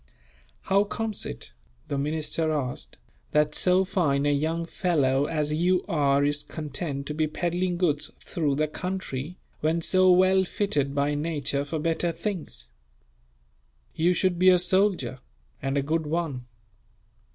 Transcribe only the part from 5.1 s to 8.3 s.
as you are is content to be peddling goods